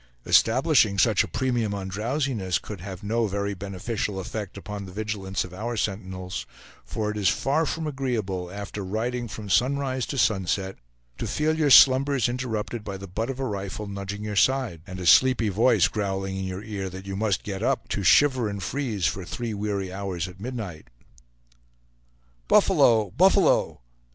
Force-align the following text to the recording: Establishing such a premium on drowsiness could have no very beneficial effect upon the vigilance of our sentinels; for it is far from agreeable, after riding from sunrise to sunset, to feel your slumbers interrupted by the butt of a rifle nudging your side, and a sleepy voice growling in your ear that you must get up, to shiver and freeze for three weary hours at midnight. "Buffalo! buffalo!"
Establishing 0.25 0.97
such 0.97 1.23
a 1.23 1.27
premium 1.27 1.75
on 1.75 1.87
drowsiness 1.87 2.57
could 2.57 2.81
have 2.81 3.03
no 3.03 3.27
very 3.27 3.53
beneficial 3.53 4.19
effect 4.19 4.57
upon 4.57 4.85
the 4.87 4.91
vigilance 4.91 5.43
of 5.43 5.53
our 5.53 5.77
sentinels; 5.77 6.47
for 6.83 7.11
it 7.11 7.17
is 7.17 7.29
far 7.29 7.67
from 7.67 7.85
agreeable, 7.85 8.49
after 8.49 8.83
riding 8.83 9.27
from 9.27 9.47
sunrise 9.47 10.07
to 10.07 10.17
sunset, 10.17 10.77
to 11.19 11.27
feel 11.27 11.55
your 11.55 11.69
slumbers 11.69 12.27
interrupted 12.27 12.83
by 12.83 12.97
the 12.97 13.05
butt 13.07 13.29
of 13.29 13.39
a 13.39 13.45
rifle 13.45 13.85
nudging 13.85 14.23
your 14.23 14.35
side, 14.35 14.81
and 14.87 14.99
a 14.99 15.05
sleepy 15.05 15.49
voice 15.49 15.87
growling 15.87 16.35
in 16.35 16.45
your 16.45 16.63
ear 16.63 16.89
that 16.89 17.05
you 17.05 17.15
must 17.15 17.43
get 17.43 17.61
up, 17.61 17.87
to 17.89 18.01
shiver 18.01 18.49
and 18.49 18.63
freeze 18.63 19.05
for 19.05 19.23
three 19.23 19.53
weary 19.53 19.93
hours 19.93 20.27
at 20.27 20.39
midnight. 20.41 20.87
"Buffalo! 22.47 23.11
buffalo!" 23.11 23.81